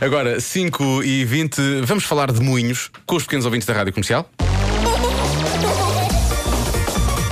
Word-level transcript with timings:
Agora, 0.00 0.40
5 0.40 1.02
e 1.02 1.24
20, 1.24 1.80
vamos 1.82 2.04
falar 2.04 2.30
de 2.30 2.40
moinhos 2.40 2.88
com 3.04 3.16
os 3.16 3.24
pequenos 3.24 3.44
ouvintes 3.44 3.66
da 3.66 3.74
rádio 3.74 3.92
comercial. 3.92 4.30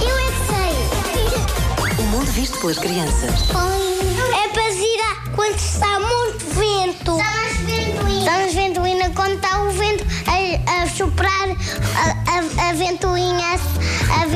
Eu 0.01 0.19
é 0.19 0.27
que 0.33 0.39
sei. 0.49 2.05
O 2.05 2.09
mundo 2.09 2.27
visto 2.33 2.59
pelas 2.59 2.79
crianças. 2.79 3.51
É 4.35 4.49
para 4.49 4.71
girar 4.73 5.31
quando 5.37 5.57
está 5.57 6.01
muito 6.01 6.45
vento. 6.57 7.17
Estamos 8.19 8.55
ventoína 8.55 9.11
quando 9.11 9.37
está 9.37 9.63
o 9.63 9.71
vento 9.71 10.05
a, 10.27 10.83
a 10.83 10.89
soprar 10.89 11.49
a, 11.49 12.33
a, 12.33 12.71
a 12.71 12.73
ventoinha, 12.73 13.61
a 14.11 14.27
ventoinha 14.27 14.36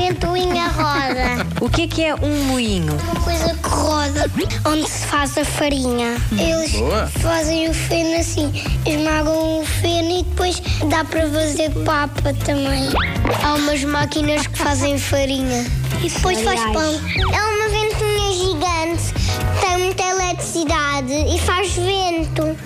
O 1.61 1.69
que 1.69 1.83
é 1.83 1.87
que 1.87 2.03
é 2.03 2.15
um 2.15 2.43
moinho? 2.45 2.91
Uma 2.91 3.21
coisa 3.21 3.53
que 3.53 3.69
roda, 3.69 4.31
onde 4.65 4.89
se 4.89 5.05
faz 5.05 5.37
a 5.37 5.45
farinha. 5.45 6.17
Eles 6.31 6.71
Boa. 6.71 7.05
fazem 7.05 7.69
o 7.69 7.73
feno 7.75 8.19
assim, 8.19 8.51
esmagam 8.83 9.61
o 9.61 9.65
feno 9.65 10.09
e 10.09 10.23
depois 10.23 10.59
dá 10.89 11.05
para 11.05 11.29
fazer 11.29 11.69
papa 11.85 12.33
também. 12.45 12.89
Há 13.43 13.53
umas 13.53 13.83
máquinas 13.83 14.47
que 14.47 14.57
fazem 14.57 14.97
farinha. 14.97 15.63
E 16.03 16.09
depois 16.09 16.41
faz 16.41 16.61
pão. 16.61 16.99
É 17.31 17.43
uma 17.43 17.69
ventoinha 17.69 18.31
gigante, 18.33 19.13
tem 19.61 19.77
muita 19.77 20.01
eletricidade 20.01 21.13
e 21.13 21.39
faz 21.41 21.75
vento. 21.75 22.57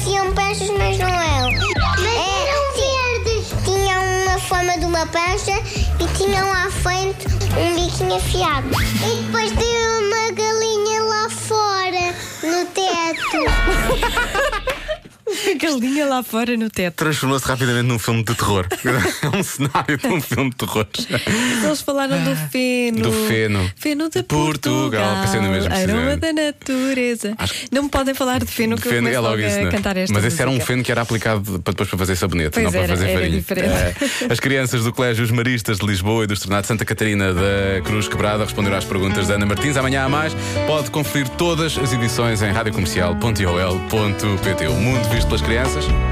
Pareciam 0.00 0.32
peixes, 0.32 0.70
mas 0.70 0.98
não 0.98 1.08
é. 1.08 1.50
Mas 1.98 2.16
eram 2.38 2.62
verdes. 2.74 3.48
Tinham 3.64 4.02
uma 4.22 4.38
forma 4.38 4.78
de 4.78 4.86
uma 4.86 5.06
pancha 5.06 5.60
e 5.98 6.06
tinham 6.16 6.50
à 6.50 6.70
frente 6.70 7.26
um 7.58 7.74
biquinho 7.74 8.16
afiado. 8.16 8.68
E 8.72 9.22
depois 9.22 9.52
tinha 9.52 9.98
uma 10.00 10.30
galinha 10.32 11.02
lá 11.02 11.28
fora, 11.28 12.14
no 12.42 12.64
teto. 12.66 14.30
Galinha 15.60 16.06
lá 16.06 16.22
fora 16.22 16.56
no 16.56 16.70
teto. 16.70 16.94
Transformou-se 16.96 17.46
rapidamente 17.46 17.86
num 17.86 17.98
filme 17.98 18.22
de 18.22 18.34
terror. 18.34 18.66
É 19.22 19.36
um 19.36 19.42
cenário 19.42 19.98
de 19.98 20.06
um 20.06 20.20
filme 20.20 20.50
de 20.50 20.56
terror. 20.56 20.86
Eles 21.64 21.80
falaram 21.82 22.22
do 22.24 22.34
feno. 22.50 23.02
Do 23.02 23.12
feno. 23.28 23.70
Feno 23.76 24.08
de 24.08 24.22
Portugal. 24.22 24.90
Portugal. 24.90 25.22
Pensei 25.22 25.40
no 25.40 25.50
mesmo, 25.50 25.72
Aroma 25.72 26.16
da 26.16 26.32
natureza. 26.32 27.36
Não 27.70 27.84
me 27.84 27.88
podem 27.88 28.14
falar 28.14 28.40
de 28.40 28.46
feno 28.46 28.76
que 28.76 28.88
eu 28.88 28.92
Feno, 28.92 29.02
começo 29.02 29.16
é 29.16 29.20
logo 29.20 29.36
logo 29.36 29.48
isso, 29.48 29.58
a 29.58 29.62
não 29.62 29.68
é? 29.68 29.70
cantar 29.70 29.96
esta 29.96 30.14
Mas 30.14 30.24
esse 30.24 30.40
era 30.40 30.50
um 30.50 30.60
feno 30.60 30.82
que 30.82 30.90
era 30.90 31.02
aplicado 31.02 31.60
para 31.60 31.72
depois 31.72 31.88
para 31.88 31.98
fazer 31.98 32.16
sabonete, 32.16 32.50
Pois 32.52 32.64
não 32.64 32.72
para 32.72 32.80
era, 32.82 32.96
fazer 32.96 33.08
era 33.10 33.42
farinha. 33.42 33.70
É. 33.70 33.94
As 34.32 34.40
crianças 34.40 34.84
do 34.84 34.92
Colégio 34.92 35.24
Os 35.24 35.30
Maristas 35.30 35.78
de 35.78 35.86
Lisboa 35.86 36.24
e 36.24 36.26
do 36.26 36.34
Estrenado 36.34 36.66
Santa 36.66 36.84
Catarina 36.84 37.32
da 37.32 37.80
Cruz 37.84 38.08
Quebrada 38.08 38.44
responderam 38.44 38.76
às 38.76 38.84
perguntas 38.84 39.28
da 39.28 39.34
Ana 39.34 39.46
Martins. 39.46 39.76
Amanhã 39.76 40.04
há 40.04 40.08
mais. 40.08 40.34
Pode 40.66 40.90
conferir 40.90 41.28
todas 41.30 41.78
as 41.78 41.92
edições 41.92 42.42
em 42.42 42.50
radiocomercial.ol.pt. 42.50 44.66
O 44.68 44.74
mundo 44.74 45.08
visto 45.10 45.26
pelas 45.26 45.40
crianças. 45.50 46.10